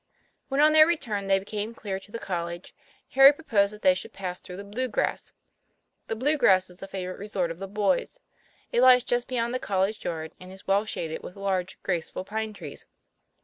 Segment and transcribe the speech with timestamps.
[0.47, 2.73] When on their return they came near the college,
[3.09, 5.31] Harry proposed that they should pass through the "Blue grass."
[6.07, 8.19] The "Blue grass" is a favorite resort of the boys.
[8.71, 12.51] It lies just beyond the college yard, and is well shaded with large, graceful pine
[12.51, 12.87] trees.